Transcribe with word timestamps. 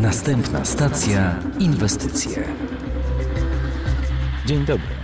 Następna 0.00 0.64
stacja 0.64 1.40
inwestycje. 1.58 2.44
Dzień 4.46 4.64
dobry. 4.64 4.94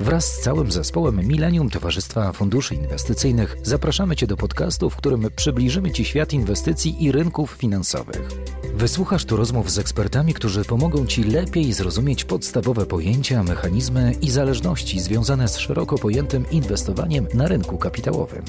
Wraz 0.00 0.34
z 0.34 0.40
całym 0.40 0.72
zespołem 0.72 1.26
Millennium 1.26 1.70
Towarzystwa 1.70 2.32
Funduszy 2.32 2.74
Inwestycyjnych 2.74 3.56
zapraszamy 3.62 4.16
Cię 4.16 4.26
do 4.26 4.36
podcastu, 4.36 4.90
w 4.90 4.96
którym 4.96 5.26
przybliżymy 5.36 5.90
Ci 5.90 6.04
świat 6.04 6.32
inwestycji 6.32 7.04
i 7.04 7.12
rynków 7.12 7.50
finansowych. 7.50 8.28
Wysłuchasz 8.74 9.24
tu 9.24 9.36
rozmów 9.36 9.70
z 9.70 9.78
ekspertami, 9.78 10.34
którzy 10.34 10.64
pomogą 10.64 11.06
Ci 11.06 11.24
lepiej 11.24 11.72
zrozumieć 11.72 12.24
podstawowe 12.24 12.86
pojęcia, 12.86 13.42
mechanizmy 13.42 14.14
i 14.22 14.30
zależności 14.30 15.00
związane 15.00 15.48
z 15.48 15.58
szeroko 15.58 15.98
pojętym 15.98 16.50
inwestowaniem 16.50 17.26
na 17.34 17.48
rynku 17.48 17.78
kapitałowym. 17.78 18.44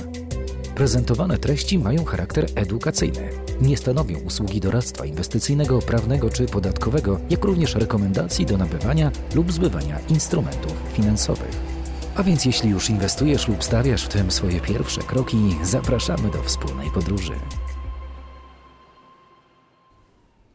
Prezentowane 0.80 1.38
treści 1.38 1.80
mają 1.80 2.06
charakter 2.06 2.46
edukacyjny. 2.56 3.30
Nie 3.62 3.78
stanowią 3.78 4.20
usługi 4.20 4.60
doradztwa 4.60 5.06
inwestycyjnego, 5.06 5.80
prawnego 5.80 6.30
czy 6.30 6.46
podatkowego, 6.46 7.20
jak 7.30 7.46
również 7.46 7.76
rekomendacji 7.76 8.46
do 8.46 8.58
nabywania 8.58 9.12
lub 9.36 9.52
zbywania 9.52 10.00
instrumentów 10.10 10.74
finansowych. 10.94 11.52
A 12.16 12.24
więc 12.24 12.46
jeśli 12.46 12.70
już 12.70 12.90
inwestujesz 12.90 13.48
lub 13.48 13.64
stawiasz 13.64 14.06
w 14.06 14.08
tym 14.08 14.32
swoje 14.32 14.60
pierwsze 14.60 15.02
kroki, 15.02 15.38
zapraszamy 15.64 16.32
do 16.32 16.44
wspólnej 16.44 16.92
podróży. 16.92 17.34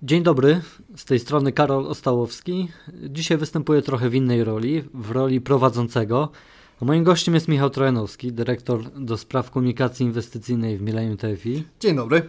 Dzień 0.03 0.23
dobry, 0.23 0.61
z 0.97 1.05
tej 1.05 1.19
strony 1.19 1.53
Karol 1.53 1.87
Ostałowski. 1.87 2.69
Dzisiaj 3.09 3.39
występuję 3.39 3.83
trochę 3.83 4.11
w 4.11 4.15
innej 4.15 4.45
roli, 4.45 4.85
w 4.95 5.11
roli 5.11 5.41
prowadzącego. 5.41 6.31
Moim 6.85 7.05
gościem 7.05 7.35
jest 7.35 7.49
Michał 7.49 7.71
Trojanowski, 7.71 8.33
dyrektor 8.33 8.91
do 8.91 9.17
spraw 9.17 9.51
komunikacji 9.51 10.07
inwestycyjnej 10.07 10.79
w 10.79 10.83
Millennium 10.83 11.17
TFI. 11.17 11.65
Dzień 11.81 11.97
dobry. 11.97 12.23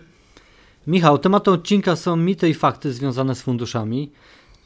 Michał, 0.87 1.17
tematem 1.17 1.53
odcinka 1.53 1.95
są 1.95 2.15
mity 2.15 2.49
i 2.49 2.53
fakty 2.53 2.93
związane 2.93 3.35
z 3.35 3.41
funduszami. 3.41 4.11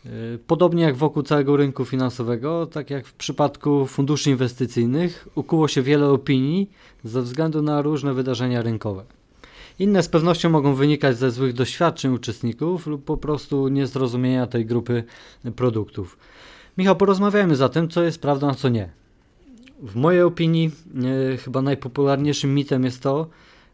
Yy, 0.06 0.12
podobnie 0.48 0.84
jak 0.84 0.96
wokół 0.96 1.24
całego 1.24 1.58
rynku 1.58 1.86
finansowego, 1.86 2.66
tak 2.66 2.90
jak 2.90 3.08
w 3.08 3.14
przypadku 3.14 3.86
funduszy 3.86 4.30
inwestycyjnych, 4.30 5.28
ukuło 5.36 5.68
się 5.68 5.82
wiele 5.82 6.10
opinii 6.10 6.70
ze 7.04 7.22
względu 7.22 7.62
na 7.62 7.82
różne 7.82 8.14
wydarzenia 8.14 8.62
rynkowe. 8.62 9.04
Inne 9.80 10.04
z 10.04 10.10
pewnością 10.10 10.50
mogą 10.50 10.74
wynikać 10.74 11.18
ze 11.18 11.32
złych 11.32 11.54
doświadczeń 11.54 12.14
uczestników 12.14 12.88
lub 12.88 13.06
po 13.06 13.18
prostu 13.18 13.68
niezrozumienia 13.68 14.48
tej 14.48 14.66
grupy 14.66 15.04
produktów. 15.56 16.18
Michał, 16.78 16.96
porozmawiajmy 16.96 17.56
zatem, 17.56 17.90
co 17.90 18.04
jest 18.04 18.22
prawdą, 18.22 18.50
a 18.50 18.56
co 18.56 18.70
nie. 18.70 19.00
W 19.84 19.96
mojej 19.96 20.22
opinii 20.22 20.72
e, 21.34 21.38
chyba 21.38 21.62
najpopularniejszym 21.62 22.56
mitem 22.56 22.84
jest 22.84 23.02
to, 23.02 23.28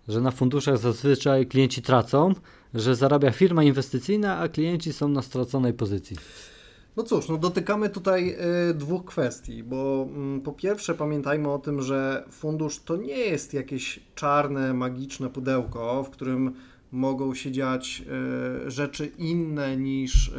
że 0.07 0.21
na 0.21 0.31
funduszach 0.31 0.77
zazwyczaj 0.77 1.47
klienci 1.47 1.81
tracą, 1.81 2.33
że 2.73 2.95
zarabia 2.95 3.31
firma 3.31 3.63
inwestycyjna, 3.63 4.37
a 4.37 4.49
klienci 4.49 4.93
są 4.93 5.07
na 5.07 5.21
straconej 5.21 5.73
pozycji. 5.73 6.17
No 6.97 7.03
cóż, 7.03 7.29
no 7.29 7.37
dotykamy 7.37 7.89
tutaj 7.89 8.35
y, 8.69 8.73
dwóch 8.73 9.05
kwestii, 9.05 9.63
bo 9.63 10.07
y, 10.37 10.41
po 10.41 10.51
pierwsze 10.51 10.95
pamiętajmy 10.95 11.51
o 11.51 11.59
tym, 11.59 11.81
że 11.81 12.23
fundusz 12.31 12.79
to 12.79 12.95
nie 12.95 13.17
jest 13.17 13.53
jakieś 13.53 13.99
czarne, 14.15 14.73
magiczne 14.73 15.29
pudełko, 15.29 16.03
w 16.03 16.09
którym 16.09 16.53
mogą 16.91 17.33
się 17.33 17.51
dziać 17.51 18.03
y, 18.67 18.71
rzeczy 18.71 19.05
inne 19.17 19.77
niż 19.77 20.31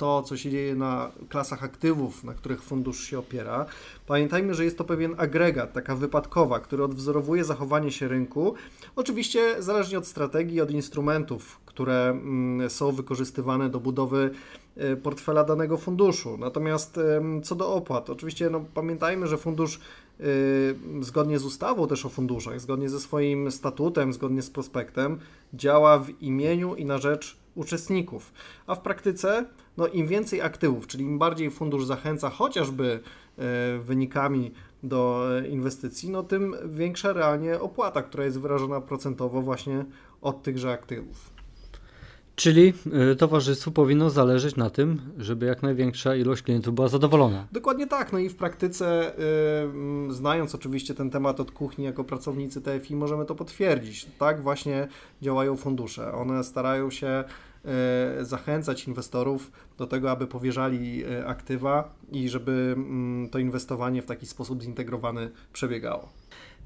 to, 0.00 0.22
co 0.22 0.36
się 0.36 0.50
dzieje 0.50 0.74
na 0.74 1.10
klasach 1.28 1.64
aktywów, 1.64 2.24
na 2.24 2.34
których 2.34 2.62
fundusz 2.62 3.04
się 3.04 3.18
opiera. 3.18 3.66
Pamiętajmy, 4.06 4.54
że 4.54 4.64
jest 4.64 4.78
to 4.78 4.84
pewien 4.84 5.14
agregat, 5.18 5.72
taka 5.72 5.96
wypadkowa, 5.96 6.60
który 6.60 6.84
odwzorowuje 6.84 7.44
zachowanie 7.44 7.92
się 7.92 8.08
rynku, 8.08 8.54
oczywiście 8.96 9.62
zależnie 9.62 9.98
od 9.98 10.06
strategii, 10.06 10.60
od 10.60 10.70
instrumentów, 10.70 11.60
które 11.66 12.08
mm, 12.10 12.70
są 12.70 12.92
wykorzystywane 12.92 13.70
do 13.70 13.80
budowy 13.80 14.30
e, 14.76 14.96
portfela 14.96 15.44
danego 15.44 15.76
funduszu. 15.76 16.36
Natomiast 16.38 17.00
co 17.42 17.54
do 17.54 17.74
opłat, 17.74 18.10
oczywiście 18.10 18.50
no, 18.50 18.64
pamiętajmy, 18.74 19.26
że 19.26 19.38
fundusz 19.38 19.80
e, 20.20 20.24
zgodnie 21.00 21.38
z 21.38 21.44
ustawą 21.44 21.88
też 21.88 22.06
o 22.06 22.08
funduszach, 22.08 22.60
zgodnie 22.60 22.88
ze 22.88 23.00
swoim 23.00 23.50
statutem, 23.50 24.12
zgodnie 24.12 24.42
z 24.42 24.50
prospektem, 24.50 25.18
działa 25.54 25.98
w 25.98 26.22
imieniu 26.22 26.74
i 26.74 26.84
na 26.84 26.98
rzecz 26.98 27.39
uczestników. 27.54 28.32
A 28.66 28.74
w 28.74 28.80
praktyce, 28.80 29.46
no 29.76 29.86
im 29.86 30.06
więcej 30.06 30.42
aktywów, 30.42 30.86
czyli 30.86 31.04
im 31.04 31.18
bardziej 31.18 31.50
fundusz 31.50 31.84
zachęca 31.84 32.30
chociażby 32.30 33.00
e, 33.38 33.78
wynikami 33.78 34.52
do 34.82 35.28
inwestycji, 35.50 36.10
no 36.10 36.22
tym 36.22 36.56
większa 36.64 37.12
realnie 37.12 37.60
opłata, 37.60 38.02
która 38.02 38.24
jest 38.24 38.40
wyrażona 38.40 38.80
procentowo 38.80 39.42
właśnie 39.42 39.84
od 40.20 40.42
tychże 40.42 40.72
aktywów. 40.72 41.39
Czyli 42.40 42.72
y, 43.12 43.16
towarzystwu 43.16 43.70
powinno 43.72 44.10
zależeć 44.10 44.56
na 44.56 44.70
tym, 44.70 45.00
żeby 45.18 45.46
jak 45.46 45.62
największa 45.62 46.16
ilość 46.16 46.42
klientów 46.42 46.74
była 46.74 46.88
zadowolona. 46.88 47.46
Dokładnie 47.52 47.86
tak. 47.86 48.12
No 48.12 48.18
i 48.18 48.28
w 48.28 48.36
praktyce, 48.36 49.12
yy, 50.08 50.14
znając 50.14 50.54
oczywiście 50.54 50.94
ten 50.94 51.10
temat 51.10 51.40
od 51.40 51.50
kuchni 51.50 51.84
jako 51.84 52.04
pracownicy 52.04 52.60
TFI, 52.60 52.96
możemy 52.96 53.26
to 53.26 53.34
potwierdzić. 53.34 54.06
Tak 54.18 54.42
właśnie 54.42 54.88
działają 55.22 55.56
fundusze. 55.56 56.12
One 56.12 56.44
starają 56.44 56.90
się 56.90 57.24
yy, 57.64 57.70
zachęcać 58.24 58.88
inwestorów 58.88 59.50
do 59.78 59.86
tego, 59.86 60.10
aby 60.10 60.26
powierzali 60.26 61.04
aktywa 61.26 61.94
i 62.12 62.28
żeby 62.28 62.74
mm, 62.76 63.28
to 63.28 63.38
inwestowanie 63.38 64.02
w 64.02 64.06
taki 64.06 64.26
sposób 64.26 64.62
zintegrowany 64.62 65.30
przebiegało. 65.52 66.08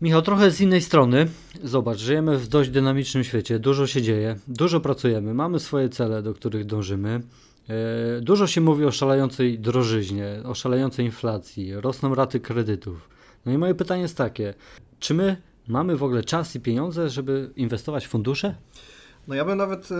Michał, 0.02 0.22
trochę 0.22 0.50
z 0.50 0.60
innej 0.60 0.80
strony. 0.80 1.26
Zobacz, 1.62 1.98
żyjemy 1.98 2.38
w 2.38 2.48
dość 2.48 2.70
dynamicznym 2.70 3.24
świecie, 3.24 3.58
dużo 3.58 3.86
się 3.86 4.02
dzieje, 4.02 4.36
dużo 4.48 4.80
pracujemy, 4.80 5.34
mamy 5.34 5.60
swoje 5.60 5.88
cele, 5.88 6.22
do 6.22 6.34
których 6.34 6.64
dążymy. 6.64 7.20
E, 7.68 8.20
dużo 8.20 8.46
się 8.46 8.60
mówi 8.60 8.84
o 8.84 8.92
szalejącej 8.92 9.58
drożyźnie, 9.58 10.40
o 10.44 10.54
szalejącej 10.54 11.04
inflacji, 11.04 11.74
rosną 11.74 12.14
raty 12.14 12.40
kredytów. 12.40 13.08
No 13.46 13.52
i 13.52 13.58
moje 13.58 13.74
pytanie 13.74 14.02
jest 14.02 14.16
takie: 14.16 14.54
czy 14.98 15.14
my 15.14 15.36
mamy 15.68 15.96
w 15.96 16.02
ogóle 16.02 16.24
czas 16.24 16.56
i 16.56 16.60
pieniądze, 16.60 17.10
żeby 17.10 17.50
inwestować 17.56 18.06
w 18.06 18.08
fundusze? 18.08 18.54
No 19.28 19.34
ja 19.34 19.44
bym 19.44 19.58
nawet 19.58 19.88
y, 19.90 19.94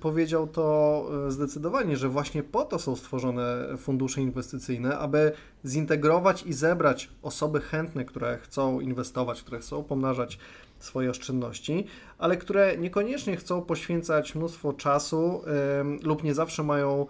powiedział 0.00 0.46
to 0.46 1.06
y, 1.28 1.30
zdecydowanie, 1.30 1.96
że 1.96 2.08
właśnie 2.08 2.42
po 2.42 2.64
to 2.64 2.78
są 2.78 2.96
stworzone 2.96 3.68
fundusze 3.78 4.20
inwestycyjne, 4.20 4.98
aby 4.98 5.32
zintegrować 5.64 6.42
i 6.42 6.52
zebrać 6.52 7.10
osoby 7.22 7.60
chętne, 7.60 8.04
które 8.04 8.38
chcą 8.38 8.80
inwestować, 8.80 9.42
które 9.42 9.58
chcą 9.58 9.84
pomnażać 9.84 10.38
swoje 10.78 11.10
oszczędności, 11.10 11.86
ale 12.18 12.36
które 12.36 12.76
niekoniecznie 12.76 13.36
chcą 13.36 13.62
poświęcać 13.62 14.34
mnóstwo 14.34 14.72
czasu 14.72 15.42
lub 16.02 16.24
nie 16.24 16.34
zawsze 16.34 16.62
mają 16.62 17.06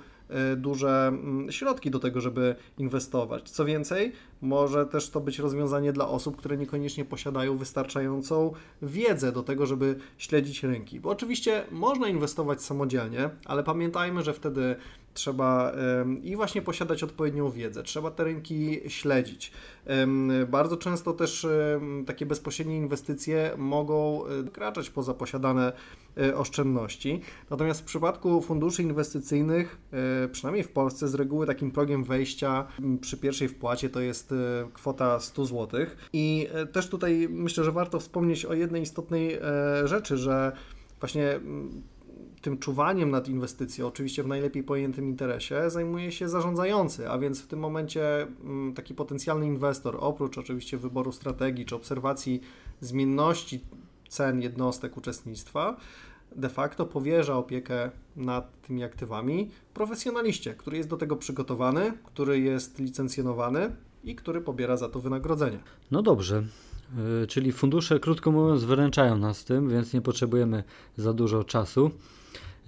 duże 0.56 1.08
mm, 1.08 1.52
środki 1.52 1.90
do 1.90 1.98
tego, 1.98 2.20
żeby 2.20 2.54
inwestować. 2.78 3.50
Co 3.50 3.64
więcej, 3.64 4.12
może 4.42 4.86
też 4.86 5.10
to 5.10 5.20
być 5.20 5.38
rozwiązanie 5.38 5.92
dla 5.92 6.08
osób, 6.08 6.36
które 6.36 6.56
niekoniecznie 6.56 7.04
posiadają 7.04 7.56
wystarczającą 7.56 8.52
wiedzę 8.82 9.32
do 9.32 9.42
tego, 9.42 9.66
żeby 9.66 9.96
śledzić 10.18 10.62
rynki. 10.62 11.00
Bo 11.00 11.10
oczywiście 11.10 11.64
można 11.70 12.08
inwestować 12.08 12.62
samodzielnie, 12.62 13.30
ale 13.44 13.62
pamiętajmy, 13.62 14.22
że 14.22 14.34
wtedy 14.34 14.76
trzeba 15.14 15.72
i 16.22 16.36
właśnie 16.36 16.62
posiadać 16.62 17.02
odpowiednią 17.02 17.50
wiedzę, 17.50 17.82
trzeba 17.82 18.10
te 18.10 18.24
rynki 18.24 18.80
śledzić. 18.88 19.52
Bardzo 20.48 20.76
często 20.76 21.12
też 21.12 21.46
takie 22.06 22.26
bezpośrednie 22.26 22.76
inwestycje 22.76 23.50
mogą 23.58 24.26
e, 24.26 24.42
wykraczać 24.42 24.90
poza 24.90 25.14
posiadane 25.14 25.72
e, 26.16 26.36
oszczędności. 26.36 27.20
Natomiast 27.50 27.80
w 27.80 27.84
przypadku 27.84 28.42
funduszy 28.42 28.82
inwestycyjnych, 28.82 29.78
e, 29.92 30.28
przynajmniej 30.28 30.64
w 30.64 30.68
Polsce, 30.68 31.08
z 31.08 31.14
reguły 31.14 31.46
takim 31.46 31.70
progiem 31.70 32.04
wejścia 32.04 32.66
przy 33.00 33.16
pierwszej 33.16 33.48
wpłacie 33.48 33.90
to 33.90 34.00
jest 34.00 34.34
kwota 34.72 35.20
100 35.20 35.44
zł. 35.44 35.86
I 36.12 36.48
też 36.72 36.88
tutaj 36.88 37.28
myślę, 37.30 37.64
że 37.64 37.72
warto 37.72 38.00
wspomnieć 38.00 38.44
o 38.44 38.54
jednej 38.54 38.82
istotnej 38.82 39.38
rzeczy, 39.84 40.16
że 40.16 40.52
właśnie 41.00 41.40
tym 42.42 42.58
czuwaniem 42.58 43.10
nad 43.10 43.28
inwestycją, 43.28 43.86
oczywiście 43.86 44.22
w 44.22 44.26
najlepiej 44.26 44.62
pojętym 44.62 45.08
interesie, 45.08 45.70
zajmuje 45.70 46.12
się 46.12 46.28
zarządzający, 46.28 47.10
a 47.10 47.18
więc 47.18 47.42
w 47.42 47.46
tym 47.46 47.58
momencie 47.58 48.22
mm, 48.22 48.74
taki 48.74 48.94
potencjalny 48.94 49.46
inwestor, 49.46 49.96
oprócz 50.00 50.38
oczywiście 50.38 50.78
wyboru 50.78 51.12
strategii 51.12 51.64
czy 51.64 51.76
obserwacji 51.76 52.40
zmienności 52.80 53.60
cen 54.08 54.42
jednostek 54.42 54.96
uczestnictwa, 54.96 55.76
de 56.36 56.48
facto 56.48 56.86
powierza 56.86 57.36
opiekę 57.36 57.90
nad 58.16 58.62
tymi 58.62 58.84
aktywami 58.84 59.50
profesjonaliście, 59.74 60.54
który 60.54 60.76
jest 60.76 60.88
do 60.88 60.96
tego 60.96 61.16
przygotowany, 61.16 61.92
który 62.04 62.40
jest 62.40 62.78
licencjonowany 62.78 63.76
i 64.04 64.14
który 64.14 64.40
pobiera 64.40 64.76
za 64.76 64.88
to 64.88 65.00
wynagrodzenie. 65.00 65.58
No 65.90 66.02
dobrze. 66.02 66.44
Y, 67.22 67.26
czyli 67.26 67.52
fundusze, 67.52 68.00
krótko 68.00 68.32
mówiąc, 68.32 68.64
wyręczają 68.64 69.18
nas 69.18 69.44
tym, 69.44 69.68
więc 69.68 69.92
nie 69.92 70.00
potrzebujemy 70.00 70.64
za 70.96 71.12
dużo 71.12 71.44
czasu. 71.44 71.90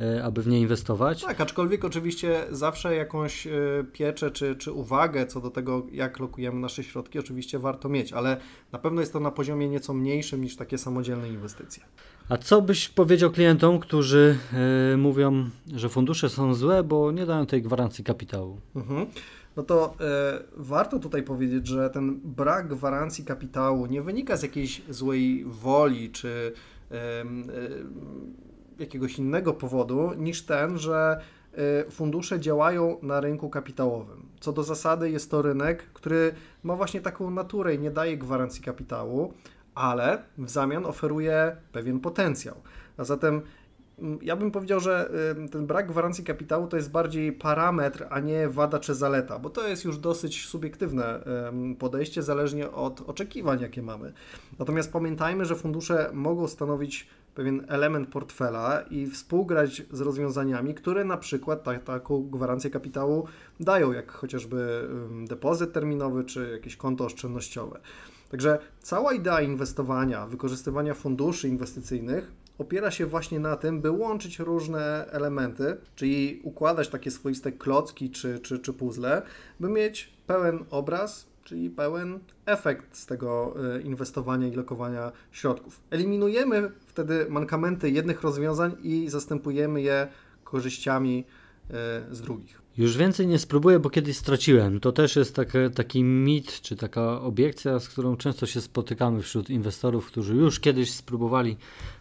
E, 0.01 0.25
aby 0.25 0.43
w 0.43 0.47
nie 0.47 0.61
inwestować. 0.61 1.23
Tak, 1.23 1.41
aczkolwiek 1.41 1.85
oczywiście 1.85 2.45
zawsze 2.51 2.97
jakąś 2.97 3.47
e, 3.47 3.51
pieczę 3.93 4.31
czy, 4.31 4.57
czy 4.57 4.73
uwagę 4.73 5.27
co 5.27 5.41
do 5.41 5.51
tego, 5.51 5.87
jak 5.93 6.19
lokujemy 6.19 6.61
nasze 6.61 6.85
środki, 6.85 7.19
oczywiście 7.19 7.59
warto 7.59 7.89
mieć, 7.89 8.13
ale 8.13 8.37
na 8.73 8.79
pewno 8.79 9.01
jest 9.01 9.13
to 9.13 9.21
na 9.21 9.31
poziomie 9.31 9.69
nieco 9.69 9.95
mniejszym 9.95 10.41
niż 10.41 10.57
takie 10.57 10.79
samodzielne 10.79 11.29
inwestycje. 11.29 11.83
A 12.29 12.37
co 12.37 12.63
byś 12.63 12.89
powiedział 12.89 13.31
klientom, 13.31 13.79
którzy 13.79 14.39
y, 14.93 14.97
mówią, 14.97 15.51
że 15.75 15.89
fundusze 15.89 16.29
są 16.29 16.55
złe, 16.55 16.83
bo 16.83 17.13
nie 17.13 17.27
dają 17.27 17.47
tej 17.47 17.63
gwarancji 17.63 18.05
kapitału? 18.05 18.61
Mhm. 18.77 19.07
No 19.57 19.63
to 19.63 19.97
warto 20.57 20.99
tutaj 20.99 21.23
powiedzieć, 21.23 21.67
że 21.67 21.91
ten 21.91 22.21
brak 22.25 22.69
gwarancji 22.69 23.25
kapitału 23.25 23.87
nie 23.87 24.03
wynika 24.03 24.37
z 24.37 24.43
jakiejś 24.43 24.83
złej 24.89 25.45
woli 25.47 26.11
czy 26.11 26.53
jakiegoś 28.79 29.19
innego 29.19 29.55
powodu 29.55 30.13
niż 30.17 30.43
ten, 30.43 30.79
że 30.79 31.21
fundusze 31.91 32.41
działają 32.41 32.97
na 33.03 33.21
rynku 33.21 33.51
kapitałowym. 33.51 34.29
Co 34.41 34.53
do 34.53 34.63
zasady 34.63 35.11
jest 35.11 35.31
to 35.31 35.43
rynek, 35.43 35.85
który 35.93 36.35
ma 36.63 36.77
właśnie 36.77 37.01
taką 37.01 37.31
naturę 37.31 37.75
i 37.75 37.79
nie 37.79 37.91
daje 37.91 38.19
gwarancji 38.19 38.63
kapitału, 38.63 39.33
ale 39.75 40.23
w 40.39 40.51
zamian 40.51 40.87
oferuje 40.87 41.57
pewien 41.73 42.01
potencjał. 42.01 42.55
A 42.97 43.05
zatem 43.05 43.43
mm, 43.99 44.19
ja 44.23 44.37
bym 44.37 44.51
powiedział, 44.51 44.81
że 44.81 45.11
ten 45.53 45.67
brak 45.67 45.89
gwarancji 45.89 46.25
kapitału 46.25 46.67
to 46.67 46.77
jest 46.77 46.91
bardziej 46.91 47.33
parametr, 47.33 48.07
a 48.11 48.21
nie 48.21 48.49
wada 48.49 48.79
czy 48.79 48.95
zaleta, 48.95 49.39
bo 49.39 49.51
to 49.51 49.69
jest 49.69 49.85
już 49.85 49.99
dosyć 49.99 50.47
subiektywne 50.47 51.21
podejście, 51.79 52.23
zależnie 52.23 52.71
od 52.71 53.01
oczekiwań, 53.01 53.61
jakie 53.61 53.83
mamy. 53.83 54.13
Natomiast 54.59 54.93
pamiętajmy, 54.93 55.45
że 55.45 55.57
fundusze 55.57 56.11
mogą 56.13 56.49
stanowić 56.49 57.09
pewien 57.35 57.67
element 57.69 58.09
portfela 58.09 58.83
i 58.91 59.07
współgrać 59.07 59.83
z 59.91 60.01
rozwiązaniami, 60.01 60.75
które 60.75 61.05
na 61.05 61.17
przykład 61.17 61.63
ta, 61.63 61.79
taką 61.79 62.31
gwarancję 62.31 62.71
kapitału 62.71 63.27
dają, 63.61 63.93
jak 63.93 64.13
chociażby 64.13 64.89
depozyt 65.29 65.73
terminowy 65.73 66.25
czy 66.25 66.51
jakieś 66.53 66.77
konto 66.77 67.05
oszczędnościowe. 67.05 67.81
Także 68.31 68.59
cała 68.81 69.13
idea 69.13 69.41
inwestowania, 69.41 70.27
wykorzystywania 70.27 70.95
funduszy 70.95 71.49
inwestycyjnych 71.49 72.33
opiera 72.59 72.91
się 72.91 73.07
właśnie 73.07 73.41
na 73.41 73.57
tym, 73.57 73.81
by 73.81 73.91
łączyć 73.91 74.39
różne 74.39 75.07
elementy, 75.11 75.77
czyli 75.97 76.41
układać 76.45 76.89
takie 76.89 77.11
swoiste 77.11 77.53
klocki 77.53 78.11
czy, 78.11 78.39
czy, 78.39 78.59
czy 78.59 78.73
puzzle, 78.73 79.23
by 79.61 79.69
mieć 79.69 80.15
pełen 80.27 80.65
obraz, 80.71 81.27
czyli 81.45 81.71
pełen 81.71 82.19
efekt 82.47 82.97
z 82.97 83.07
tego 83.07 83.55
e, 83.77 83.83
inwestowania 83.83 84.49
i 84.49 84.53
lokowania 84.53 85.13
środków. 85.33 85.81
Eliminujemy 85.91 86.71
wtedy 86.87 87.27
mankamenty 87.29 87.91
jednych 87.91 88.23
rozwiązań 88.23 88.77
i 88.83 89.09
zastępujemy 89.09 89.83
je 89.83 90.09
korzyściami 90.45 91.25
e, 91.71 92.15
z 92.15 92.21
drugich. 92.21 92.65
Już 92.77 92.97
więcej 92.97 93.27
nie 93.27 93.39
spróbuję, 93.39 93.79
bo 93.79 93.91
kiedyś 93.91 94.17
straciłem. 94.17 94.81
To 94.81 94.93
też 94.93 95.17
jest 95.17 95.37
taki, 95.75 96.05
mit, 96.05 96.61
czy 96.61 96.77
taka 96.77 97.21
obiekcja, 97.21 97.81
z 97.81 97.89
którą 97.89 98.17
często 98.17 98.47
się 98.47 98.61
spotykamy 98.61 99.23
wśród 99.23 99.51
inwestorów, 99.51 100.07
którzy 100.07 100.35
już 100.35 100.61
kiedyś 100.61 100.93
spróbowali 100.93 101.57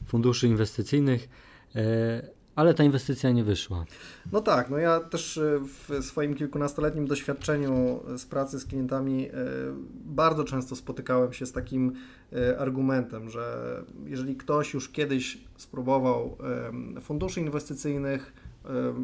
funduszy 0.07 0.47
inwestycyjnych, 0.47 1.29
e, 1.75 2.42
ale 2.55 2.73
ta 2.73 2.83
inwestycja 2.83 3.31
nie 3.31 3.43
wyszła. 3.43 3.85
No 4.31 4.41
tak, 4.41 4.69
no 4.69 4.77
ja 4.77 4.99
też 4.99 5.37
e, 5.37 5.59
w 5.59 6.05
swoim 6.05 6.35
kilkunastoletnim 6.35 7.07
doświadczeniu 7.07 8.03
z 8.17 8.25
pracy 8.25 8.59
z 8.59 8.65
klientami 8.65 9.27
e, 9.27 9.31
bardzo 10.05 10.43
często 10.43 10.75
spotykałem 10.75 11.33
się 11.33 11.45
z 11.45 11.51
takim 11.51 11.93
argumentem, 12.59 13.29
że 13.29 13.77
jeżeli 14.05 14.35
ktoś 14.35 14.73
już 14.73 14.89
kiedyś 14.89 15.37
spróbował 15.57 16.37
funduszy 17.01 17.41
inwestycyjnych, 17.41 18.33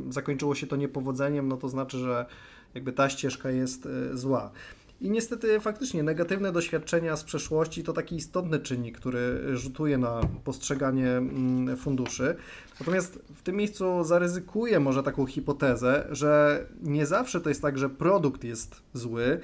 zakończyło 0.09 0.55
się 0.55 0.67
to 0.67 0.75
niepowodzeniem, 0.75 1.47
no 1.47 1.57
to 1.57 1.69
znaczy, 1.69 1.97
że 1.97 2.25
jakby 2.73 2.93
ta 2.93 3.09
ścieżka 3.09 3.51
jest 3.51 3.85
e, 3.85 4.17
zła. 4.17 4.51
I 5.01 5.09
niestety 5.09 5.59
faktycznie 5.59 6.03
negatywne 6.03 6.51
doświadczenia 6.51 7.15
z 7.15 7.23
przeszłości 7.23 7.83
to 7.83 7.93
taki 7.93 8.15
istotny 8.15 8.59
czynnik, 8.59 8.97
który 8.97 9.41
rzutuje 9.57 9.97
na 9.97 10.21
postrzeganie 10.43 11.09
mm, 11.11 11.77
funduszy. 11.77 12.35
Natomiast 12.79 13.19
w 13.35 13.41
tym 13.41 13.55
miejscu 13.55 14.03
zaryzykuję 14.03 14.79
może 14.79 15.03
taką 15.03 15.25
hipotezę, 15.25 16.07
że 16.11 16.65
nie 16.81 17.05
zawsze 17.05 17.41
to 17.41 17.49
jest 17.49 17.61
tak, 17.61 17.77
że 17.77 17.89
produkt 17.89 18.43
jest 18.43 18.81
zły, 18.93 19.39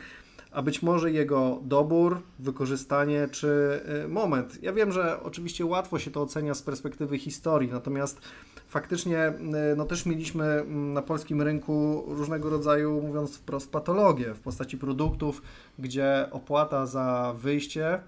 a 0.56 0.62
być 0.62 0.82
może 0.82 1.12
jego 1.12 1.60
dobór, 1.64 2.22
wykorzystanie 2.40 3.28
czy 3.32 3.82
e, 4.04 4.08
moment. 4.08 4.64
Ja 4.64 4.74
wiem, 4.74 4.92
że 4.92 5.24
oczywiście 5.24 5.66
łatwo 5.66 6.00
się 6.00 6.12
to 6.12 6.22
ocenia 6.22 6.54
z 6.54 6.62
perspektywy 6.62 7.18
historii, 7.18 7.72
natomiast 7.72 8.22
faktycznie 8.68 9.30
y, 9.74 9.76
no 9.76 9.86
też 9.86 10.06
mieliśmy 10.06 10.46
mm, 10.46 10.94
na 10.94 11.02
polskim 11.02 11.42
rynku 11.42 12.04
różnego 12.08 12.50
rodzaju, 12.50 13.02
mówiąc 13.02 13.38
wprost, 13.38 13.72
patologie 13.72 14.34
w 14.34 14.40
postaci 14.40 14.78
produktów, 14.78 15.42
gdzie 15.80 16.28
opłata 16.32 16.86
za 16.86 17.36
wyjście 17.38 18.00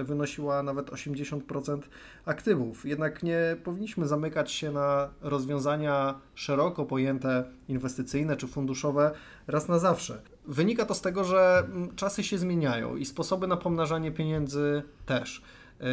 y, 0.00 0.04
wynosiła 0.04 0.62
nawet 0.62 0.90
80% 0.90 1.78
aktywów. 2.24 2.86
Jednak 2.86 3.22
nie 3.22 3.56
powinniśmy 3.64 4.08
zamykać 4.08 4.52
się 4.52 4.72
na 4.72 5.08
rozwiązania 5.20 6.14
szeroko 6.34 6.84
pojęte 6.84 7.44
inwestycyjne 7.68 8.36
czy 8.36 8.46
funduszowe 8.46 9.10
raz 9.46 9.68
na 9.68 9.78
zawsze. 9.78 10.33
Wynika 10.46 10.86
to 10.86 10.94
z 10.94 11.00
tego, 11.00 11.24
że 11.24 11.58
mm, 11.58 11.96
czasy 11.96 12.24
się 12.24 12.38
zmieniają 12.38 12.96
i 12.96 13.04
sposoby 13.04 13.46
na 13.46 13.56
pomnażanie 13.56 14.12
pieniędzy 14.12 14.82
też. 15.06 15.42
Y, 15.80 15.84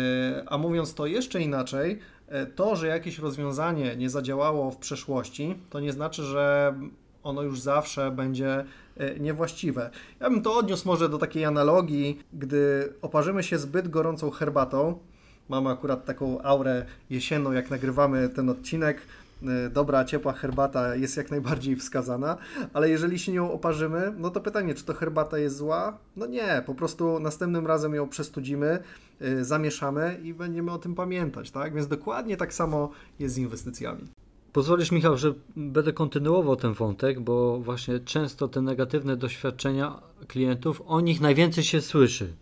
a 0.47 0.57
mówiąc 0.57 0.93
to 0.93 1.05
jeszcze 1.05 1.41
inaczej, 1.41 1.99
E, 2.31 2.45
to, 2.45 2.75
że 2.75 2.87
jakieś 2.87 3.19
rozwiązanie 3.19 3.95
nie 3.95 4.09
zadziałało 4.09 4.71
w 4.71 4.77
przeszłości, 4.77 5.55
to 5.69 5.79
nie 5.79 5.91
znaczy, 5.91 6.23
że 6.23 6.73
ono 7.23 7.41
już 7.41 7.59
zawsze 7.59 8.11
będzie 8.11 8.65
e, 8.97 9.19
niewłaściwe. 9.19 9.89
Ja 10.19 10.29
bym 10.29 10.41
to 10.41 10.57
odniósł 10.57 10.87
może 10.87 11.09
do 11.09 11.17
takiej 11.17 11.45
analogii, 11.45 12.19
gdy 12.33 12.93
oparzymy 13.01 13.43
się 13.43 13.57
zbyt 13.57 13.87
gorącą 13.87 14.29
herbatą, 14.29 14.99
mamy 15.49 15.69
akurat 15.69 16.05
taką 16.05 16.41
aurę 16.41 16.85
jesienną, 17.09 17.51
jak 17.51 17.69
nagrywamy 17.69 18.29
ten 18.29 18.49
odcinek, 18.49 19.01
dobra, 19.71 20.05
ciepła 20.05 20.33
herbata 20.33 20.95
jest 20.95 21.17
jak 21.17 21.31
najbardziej 21.31 21.75
wskazana, 21.75 22.37
ale 22.73 22.89
jeżeli 22.89 23.19
się 23.19 23.31
nią 23.31 23.51
oparzymy, 23.51 24.13
no 24.17 24.29
to 24.29 24.41
pytanie, 24.41 24.75
czy 24.75 24.85
to 24.85 24.93
herbata 24.93 25.37
jest 25.37 25.57
zła? 25.57 25.97
No 26.15 26.25
nie, 26.25 26.63
po 26.65 26.75
prostu 26.75 27.19
następnym 27.19 27.67
razem 27.67 27.93
ją 27.93 28.09
przestudzimy, 28.09 28.79
Y, 29.21 29.45
zamieszamy 29.45 30.19
i 30.23 30.33
będziemy 30.33 30.71
o 30.71 30.77
tym 30.77 30.95
pamiętać, 30.95 31.51
tak? 31.51 31.73
Więc 31.73 31.87
dokładnie 31.87 32.37
tak 32.37 32.53
samo 32.53 32.91
jest 33.19 33.35
z 33.35 33.37
inwestycjami. 33.37 34.07
Pozwolisz, 34.53 34.91
Michał, 34.91 35.17
że 35.17 35.33
będę 35.55 35.93
kontynuował 35.93 36.55
ten 36.55 36.73
wątek, 36.73 37.19
bo 37.19 37.59
właśnie 37.59 37.99
często 37.99 38.47
te 38.47 38.61
negatywne 38.61 39.17
doświadczenia 39.17 40.01
klientów, 40.27 40.81
o 40.87 41.01
nich 41.01 41.21
najwięcej 41.21 41.63
się 41.63 41.81
słyszy. 41.81 42.33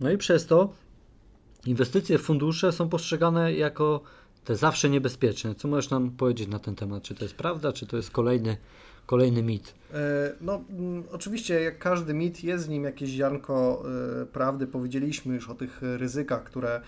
No 0.00 0.10
i 0.10 0.18
przez 0.18 0.46
to 0.46 0.72
inwestycje 1.66 2.18
w 2.18 2.22
fundusze 2.22 2.72
są 2.72 2.88
postrzegane 2.88 3.52
jako 3.52 4.00
te 4.44 4.56
zawsze 4.56 4.90
niebezpieczne. 4.90 5.54
Co 5.54 5.68
możesz 5.68 5.90
nam 5.90 6.10
powiedzieć 6.10 6.48
na 6.48 6.58
ten 6.58 6.74
temat? 6.74 7.02
Czy 7.02 7.14
to 7.14 7.24
jest 7.24 7.34
prawda, 7.34 7.72
czy 7.72 7.86
to 7.86 7.96
jest 7.96 8.10
kolejny 8.10 8.56
kolejny 9.06 9.42
mit. 9.42 9.74
E, 9.94 10.32
no, 10.40 10.64
mm, 10.70 11.04
oczywiście, 11.12 11.60
jak 11.60 11.78
każdy 11.78 12.14
mit, 12.14 12.44
jest 12.44 12.66
w 12.66 12.68
nim 12.68 12.84
jakieś 12.84 13.10
ziarnko 13.10 13.84
e, 14.22 14.26
prawdy. 14.26 14.66
Powiedzieliśmy 14.66 15.34
już 15.34 15.50
o 15.50 15.54
tych 15.54 15.82
ryzykach, 15.82 16.44
które 16.44 16.80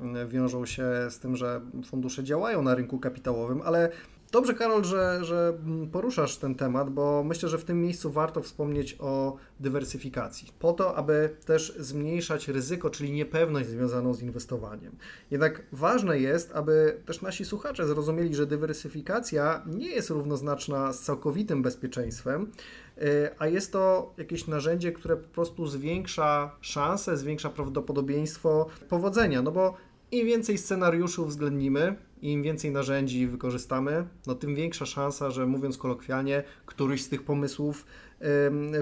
mm, 0.00 0.28
wiążą 0.28 0.66
się 0.66 0.84
z 1.10 1.18
tym, 1.18 1.36
że 1.36 1.60
fundusze 1.86 2.24
działają 2.24 2.62
na 2.62 2.74
rynku 2.74 2.98
kapitałowym, 2.98 3.62
ale 3.64 3.90
Dobrze, 4.34 4.54
Karol, 4.54 4.84
że, 4.84 5.18
że 5.22 5.58
poruszasz 5.92 6.36
ten 6.36 6.54
temat, 6.54 6.90
bo 6.90 7.24
myślę, 7.24 7.48
że 7.48 7.58
w 7.58 7.64
tym 7.64 7.80
miejscu 7.80 8.10
warto 8.10 8.42
wspomnieć 8.42 8.96
o 9.00 9.36
dywersyfikacji, 9.60 10.52
po 10.58 10.72
to, 10.72 10.96
aby 10.96 11.36
też 11.46 11.76
zmniejszać 11.78 12.48
ryzyko, 12.48 12.90
czyli 12.90 13.12
niepewność 13.12 13.68
związaną 13.68 14.14
z 14.14 14.22
inwestowaniem. 14.22 14.96
Jednak 15.30 15.62
ważne 15.72 16.18
jest, 16.18 16.52
aby 16.52 17.00
też 17.06 17.22
nasi 17.22 17.44
słuchacze 17.44 17.86
zrozumieli, 17.86 18.34
że 18.34 18.46
dywersyfikacja 18.46 19.62
nie 19.66 19.90
jest 19.90 20.10
równoznaczna 20.10 20.92
z 20.92 21.00
całkowitym 21.00 21.62
bezpieczeństwem, 21.62 22.50
y, 22.98 23.28
a 23.38 23.46
jest 23.46 23.72
to 23.72 24.14
jakieś 24.16 24.46
narzędzie, 24.46 24.92
które 24.92 25.16
po 25.16 25.28
prostu 25.28 25.66
zwiększa 25.66 26.56
szanse, 26.60 27.16
zwiększa 27.16 27.50
prawdopodobieństwo 27.50 28.66
powodzenia, 28.88 29.42
no 29.42 29.52
bo 29.52 29.74
im 30.10 30.26
więcej 30.26 30.58
scenariuszy 30.58 31.22
uwzględnimy, 31.22 31.96
im 32.22 32.42
więcej 32.42 32.70
narzędzi 32.70 33.26
wykorzystamy, 33.26 34.06
no 34.26 34.34
tym 34.34 34.54
większa 34.54 34.86
szansa, 34.86 35.30
że 35.30 35.46
mówiąc 35.46 35.78
kolokwialnie, 35.78 36.42
któryś 36.66 37.04
z 37.04 37.08
tych 37.08 37.22
pomysłów 37.22 37.86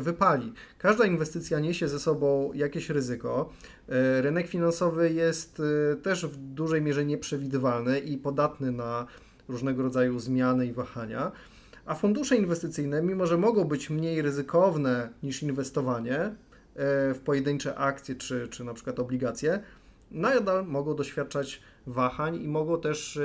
wypali. 0.01 0.53
Każda 0.79 1.07
inwestycja 1.07 1.61
niesie 1.61 1.89
ze 1.89 1.99
sobą 1.99 2.53
jakieś 2.55 2.91
ryzyko. 2.91 3.53
E, 3.89 4.23
rynek 4.23 4.47
finansowy 4.47 5.13
jest 5.13 5.63
e, 5.93 5.97
też 5.97 6.27
w 6.27 6.37
dużej 6.37 6.83
mierze 6.83 7.05
nieprzewidywalny 7.05 8.01
i 8.01 8.19
podatny 8.19 8.73
na 8.73 9.07
różnego 9.49 9.83
rodzaju 9.83 10.19
zmiany 10.19 10.67
i 10.67 10.73
wahania. 10.73 11.33
A 11.87 11.95
fundusze 11.95 12.37
inwestycyjne, 12.37 13.03
mimo 13.03 13.27
że 13.27 13.39
mogą 13.39 13.65
być 13.65 13.91
mniej 13.91 14.23
ryzykowne 14.23 15.09
niż 15.23 15.43
inwestowanie 15.43 16.19
e, 16.19 16.35
w 17.15 17.21
pojedyncze 17.25 17.75
akcje 17.75 18.15
czy, 18.15 18.49
czy 18.49 18.65
na 18.65 18.75
przykład 18.75 18.99
obligacje, 18.99 19.61
nadal 20.11 20.67
mogą 20.67 20.97
doświadczać 20.97 21.61
wahań 21.87 22.43
i 22.43 22.49
mogą 22.49 22.81
też 22.81 23.21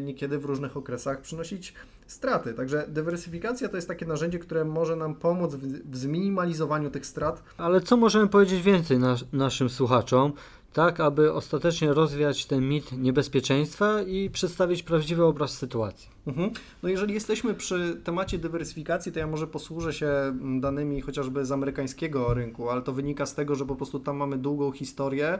niekiedy 0.00 0.38
w 0.38 0.44
różnych 0.44 0.76
okresach 0.76 1.20
przynosić 1.20 1.74
straty. 2.06 2.54
Także 2.54 2.84
dywersyfikacja 2.88 3.68
to 3.68 3.76
jest 3.76 3.88
takie 3.88 4.06
narzędzie, 4.06 4.38
które 4.38 4.64
może 4.64 4.96
nam 4.96 5.14
pomóc 5.14 5.54
w, 5.54 5.96
zminimalizowaniu 5.96 6.90
tych 6.90 7.06
strat. 7.06 7.42
Ale 7.56 7.80
co 7.80 7.96
możemy 7.96 8.28
powiedzieć 8.28 8.62
więcej 8.62 8.98
nas, 8.98 9.24
naszym 9.32 9.68
słuchaczom? 9.68 10.32
Tak 10.72 11.00
aby 11.00 11.32
ostatecznie 11.32 11.92
rozwiać 11.92 12.46
ten 12.46 12.68
mit 12.68 12.92
niebezpieczeństwa 12.92 14.02
i 14.02 14.30
przedstawić 14.30 14.82
prawdziwy 14.82 15.24
obraz 15.24 15.58
sytuacji. 15.58 16.08
Mhm. 16.26 16.50
No 16.82 16.88
jeżeli 16.88 17.14
jesteśmy 17.14 17.54
przy 17.54 18.00
temacie 18.04 18.38
dywersyfikacji, 18.38 19.12
to 19.12 19.18
ja 19.18 19.26
może 19.26 19.46
posłużę 19.46 19.92
się 19.92 20.06
mm, 20.06 20.60
danymi 20.60 21.00
chociażby 21.00 21.44
z 21.44 21.52
amerykańskiego 21.52 22.34
rynku, 22.34 22.70
ale 22.70 22.82
to 22.82 22.92
wynika 22.92 23.26
z 23.26 23.34
tego, 23.34 23.54
że 23.54 23.66
po 23.66 23.76
prostu 23.76 24.00
tam 24.00 24.16
mamy 24.16 24.38
długą 24.38 24.72
historię 24.72 25.38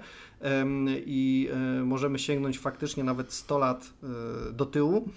i 1.07 1.49
y, 1.81 1.85
możemy 1.85 2.19
sięgnąć 2.19 2.59
faktycznie 2.59 3.05
nawet 3.05 3.33
100 3.33 3.59
lat 3.59 3.93
y, 4.49 4.53
do 4.53 4.67
tyłu. 4.67 5.09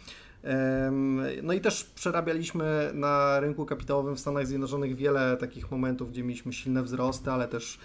No 1.43 1.53
i 1.53 1.61
też 1.61 1.83
przerabialiśmy 1.83 2.91
na 2.93 3.39
rynku 3.39 3.65
kapitałowym 3.65 4.15
w 4.15 4.19
Stanach 4.19 4.47
Zjednoczonych 4.47 4.95
wiele 4.95 5.37
takich 5.37 5.71
momentów, 5.71 6.11
gdzie 6.11 6.23
mieliśmy 6.23 6.53
silne 6.53 6.83
wzrosty, 6.83 7.31
ale 7.31 7.47
też 7.47 7.79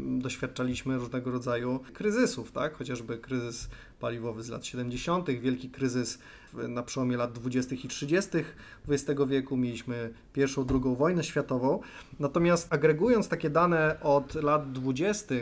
doświadczaliśmy 0.00 0.98
różnego 0.98 1.30
rodzaju 1.30 1.80
kryzysów, 1.92 2.52
tak? 2.52 2.74
Chociażby 2.74 3.18
kryzys 3.18 3.68
paliwowy 4.00 4.42
z 4.42 4.48
lat 4.48 4.66
70., 4.66 5.30
wielki 5.30 5.70
kryzys 5.70 6.18
na 6.54 6.82
przełomie 6.82 7.16
lat 7.16 7.32
20. 7.32 7.74
i 7.74 7.88
30. 7.88 8.30
XX 8.88 9.20
wieku, 9.26 9.56
mieliśmy 9.56 10.12
pierwszą, 10.32 10.64
drugą 10.64 10.94
wojnę 10.94 11.24
światową. 11.24 11.80
Natomiast 12.20 12.72
agregując 12.72 13.28
takie 13.28 13.50
dane 13.50 13.96
od 14.02 14.34
lat 14.34 14.72
20. 14.72 15.34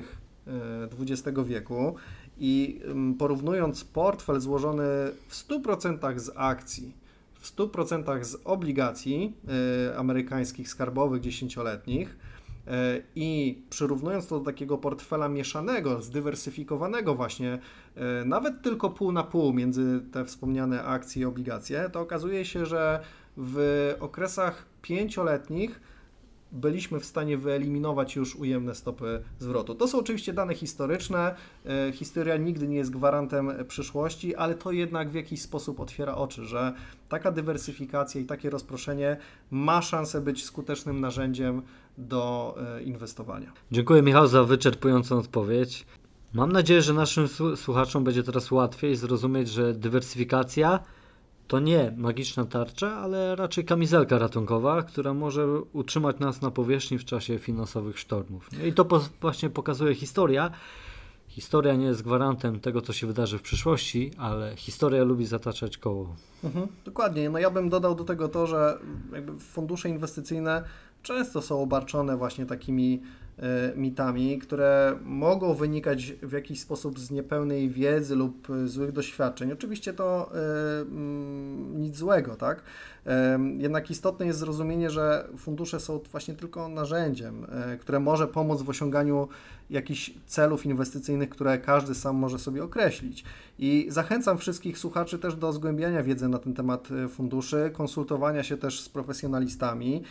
XX 1.00 1.38
e, 1.38 1.44
wieku, 1.44 1.94
i 2.38 2.80
porównując 3.18 3.84
portfel 3.84 4.40
złożony 4.40 4.84
w 5.28 5.48
100% 5.48 6.18
z 6.18 6.30
akcji, 6.36 6.92
w 7.34 7.56
100% 7.56 8.24
z 8.24 8.36
obligacji 8.44 9.36
y, 9.90 9.98
amerykańskich 9.98 10.68
skarbowych 10.68 11.20
dziesięcioletnich 11.20 12.08
y, 12.08 12.70
i 13.16 13.62
przyrównując 13.70 14.26
to 14.26 14.38
do 14.38 14.44
takiego 14.44 14.78
portfela 14.78 15.28
mieszanego, 15.28 16.02
zdywersyfikowanego 16.02 17.14
właśnie, 17.14 17.58
nawet 18.24 18.62
tylko 18.62 18.90
pół 18.90 19.12
na 19.12 19.24
pół 19.24 19.52
między 19.52 20.00
te 20.12 20.24
wspomniane 20.24 20.84
akcje 20.84 21.22
i 21.22 21.24
obligacje, 21.24 21.90
to 21.92 22.00
okazuje 22.00 22.44
się, 22.44 22.66
że 22.66 23.00
w 23.36 23.94
okresach 24.00 24.66
pięcioletnich 24.82 25.80
byliśmy 26.54 27.00
w 27.00 27.04
stanie 27.04 27.38
wyeliminować 27.38 28.16
już 28.16 28.36
ujemne 28.36 28.74
stopy 28.74 29.22
zwrotu. 29.38 29.74
To 29.74 29.88
są 29.88 29.98
oczywiście 29.98 30.32
dane 30.32 30.54
historyczne. 30.54 31.34
E, 31.66 31.92
historia 31.92 32.36
nigdy 32.36 32.68
nie 32.68 32.76
jest 32.76 32.90
gwarantem 32.90 33.52
przyszłości, 33.68 34.34
ale 34.36 34.54
to 34.54 34.72
jednak 34.72 35.10
w 35.10 35.14
jakiś 35.14 35.42
sposób 35.42 35.80
otwiera 35.80 36.14
oczy, 36.14 36.44
że 36.44 36.72
taka 37.08 37.32
dywersyfikacja 37.32 38.20
i 38.20 38.24
takie 38.24 38.50
rozproszenie 38.50 39.16
ma 39.50 39.82
szansę 39.82 40.20
być 40.20 40.44
skutecznym 40.44 41.00
narzędziem 41.00 41.62
do 41.98 42.54
e, 42.76 42.82
inwestowania. 42.82 43.52
Dziękuję 43.72 44.02
Michał 44.02 44.26
za 44.26 44.44
wyczerpującą 44.44 45.18
odpowiedź. 45.18 45.86
Mam 46.32 46.52
nadzieję, 46.52 46.82
że 46.82 46.92
naszym 46.92 47.28
słuchaczom 47.56 48.04
będzie 48.04 48.22
teraz 48.22 48.50
łatwiej 48.50 48.96
zrozumieć, 48.96 49.48
że 49.48 49.74
dywersyfikacja 49.74 50.80
to 51.48 51.60
nie 51.60 51.92
magiczna 51.96 52.44
tarcza, 52.44 52.96
ale 52.96 53.36
raczej 53.36 53.64
kamizelka 53.64 54.18
ratunkowa, 54.18 54.82
która 54.82 55.14
może 55.14 55.46
utrzymać 55.72 56.18
nas 56.18 56.42
na 56.42 56.50
powierzchni 56.50 56.98
w 56.98 57.04
czasie 57.04 57.38
finansowych 57.38 57.98
sztormów. 57.98 58.48
I 58.66 58.72
to 58.72 58.84
po, 58.84 59.00
właśnie 59.20 59.50
pokazuje 59.50 59.94
historia. 59.94 60.50
Historia 61.28 61.74
nie 61.74 61.86
jest 61.86 62.02
gwarantem 62.02 62.60
tego, 62.60 62.80
co 62.80 62.92
się 62.92 63.06
wydarzy 63.06 63.38
w 63.38 63.42
przyszłości, 63.42 64.10
ale 64.18 64.56
historia 64.56 65.04
lubi 65.04 65.26
zataczać 65.26 65.78
koło. 65.78 66.16
Mhm, 66.44 66.66
dokładnie. 66.84 67.30
No 67.30 67.38
ja 67.38 67.50
bym 67.50 67.68
dodał 67.68 67.94
do 67.94 68.04
tego 68.04 68.28
to, 68.28 68.46
że 68.46 68.78
fundusze 69.38 69.88
inwestycyjne 69.88 70.64
często 71.02 71.42
są 71.42 71.62
obarczone 71.62 72.16
właśnie 72.16 72.46
takimi 72.46 73.02
mitami, 73.76 74.38
które 74.38 74.98
mogą 75.04 75.54
wynikać 75.54 76.12
w 76.22 76.32
jakiś 76.32 76.60
sposób 76.60 76.98
z 76.98 77.10
niepełnej 77.10 77.70
wiedzy 77.70 78.16
lub 78.16 78.48
złych 78.64 78.92
doświadczeń. 78.92 79.52
Oczywiście 79.52 79.92
to 79.92 80.30
e, 80.34 80.80
mm, 80.80 81.80
nic 81.80 81.96
złego, 81.96 82.36
tak? 82.36 82.62
E, 83.06 83.38
jednak 83.58 83.90
istotne 83.90 84.26
jest 84.26 84.38
zrozumienie, 84.38 84.90
że 84.90 85.28
fundusze 85.38 85.80
są 85.80 86.00
właśnie 86.10 86.34
tylko 86.34 86.68
narzędziem, 86.68 87.46
które 87.80 88.00
może 88.00 88.28
pomóc 88.28 88.62
w 88.62 88.68
osiąganiu 88.68 89.28
jakichś 89.70 90.10
celów 90.26 90.66
inwestycyjnych, 90.66 91.28
które 91.28 91.58
każdy 91.58 91.94
sam 91.94 92.16
może 92.16 92.38
sobie 92.38 92.64
określić. 92.64 93.24
I 93.58 93.86
zachęcam 93.88 94.38
wszystkich 94.38 94.78
słuchaczy 94.78 95.18
też 95.18 95.36
do 95.36 95.52
zgłębiania 95.52 96.02
wiedzy 96.02 96.28
na 96.28 96.38
ten 96.38 96.54
temat 96.54 96.88
funduszy, 97.08 97.70
konsultowania 97.72 98.42
się 98.42 98.56
też 98.56 98.80
z 98.80 98.88
profesjonalistami 98.88 100.02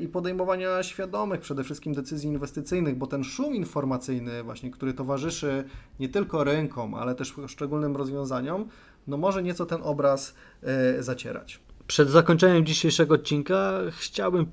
i 0.00 0.08
podejmowania 0.08 0.82
świadomych 0.82 1.40
przede 1.40 1.64
wszystkim 1.64 1.94
decyzji 1.94 2.28
inwestycyjnych, 2.28 2.98
bo 2.98 3.06
ten 3.06 3.24
szum 3.24 3.54
informacyjny 3.54 4.42
właśnie, 4.42 4.70
który 4.70 4.94
towarzyszy 4.94 5.64
nie 6.00 6.08
tylko 6.08 6.44
rynkom, 6.44 6.94
ale 6.94 7.14
też 7.14 7.32
poszczególnym 7.32 7.96
rozwiązaniom, 7.96 8.68
no 9.06 9.16
może 9.16 9.42
nieco 9.42 9.66
ten 9.66 9.80
obraz 9.82 10.34
e, 10.62 11.02
zacierać. 11.02 11.60
Przed 11.86 12.08
zakończeniem 12.08 12.66
dzisiejszego 12.66 13.14
odcinka 13.14 13.72
chciałbym 13.90 14.46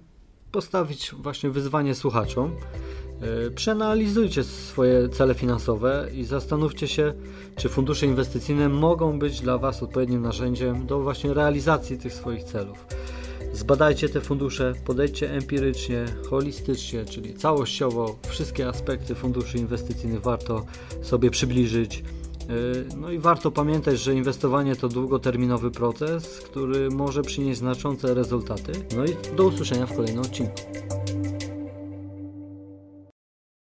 postawić 0.52 1.12
właśnie 1.18 1.50
wyzwanie 1.50 1.96
słuchaczom. 1.96 2.56
E, 3.48 3.52
przeanalizujcie 3.52 4.44
swoje 4.44 5.10
cele 5.10 5.34
finansowe 5.34 6.08
i 6.14 6.24
zastanówcie 6.24 6.88
się, 6.88 7.14
czy 7.56 7.70
fundusze 7.70 8.06
inwestycyjne 8.06 8.70
mogą 8.70 9.20
być 9.20 9.42
dla 9.42 9.58
Was 9.58 9.84
odpowiednim 9.84 10.22
narzędziem 10.22 10.86
do 10.86 11.00
właśnie 11.00 11.34
realizacji 11.34 11.98
tych 11.98 12.14
swoich 12.14 12.44
celów. 12.44 12.86
Zbadajcie 13.60 14.10
te 14.10 14.22
fundusze, 14.22 14.74
podejdźcie 14.86 15.32
empirycznie, 15.32 16.06
holistycznie, 16.30 17.06
czyli 17.06 17.34
całościowo. 17.34 18.20
Wszystkie 18.28 18.68
aspekty 18.68 19.16
funduszy 19.16 19.58
inwestycyjnych 19.58 20.22
warto 20.22 20.66
sobie 21.02 21.32
przybliżyć. 21.32 22.04
Yy, 22.50 22.86
no 22.98 23.12
i 23.12 23.20
warto 23.20 23.52
pamiętać, 23.52 24.00
że 24.00 24.14
inwestowanie 24.14 24.76
to 24.76 24.88
długoterminowy 24.88 25.72
proces, 25.72 26.40
który 26.40 26.90
może 26.90 27.22
przynieść 27.22 27.60
znaczące 27.60 28.14
rezultaty. 28.14 28.72
No 28.98 29.06
i 29.06 29.36
do 29.36 29.44
usłyszenia 29.44 29.86
w 29.86 29.96
kolejnym 29.96 30.22
odcinku. 30.22 30.54